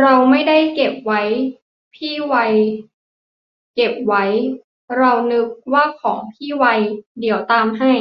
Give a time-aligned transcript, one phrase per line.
[0.00, 1.22] เราไม่ได้เก็บไว้
[1.94, 2.36] พี่ไว
[3.74, 4.24] เก็บไว้
[4.96, 6.64] เรานึกว่าของพี่ไว
[7.18, 7.92] เดี๋ยวตามให้